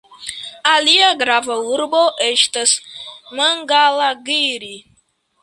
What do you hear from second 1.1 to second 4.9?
grava urbo estas Mangalagiri.